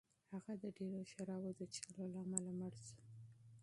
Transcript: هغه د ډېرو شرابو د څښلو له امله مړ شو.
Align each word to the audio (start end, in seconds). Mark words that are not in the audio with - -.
هغه 0.31 0.53
د 0.63 0.65
ډېرو 0.77 1.01
شرابو 1.11 1.51
د 1.59 1.61
څښلو 1.73 2.05
له 2.13 2.19
امله 2.23 2.51
مړ 2.59 2.73
شو. 2.85 2.97